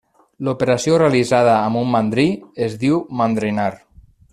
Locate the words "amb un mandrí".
1.67-2.27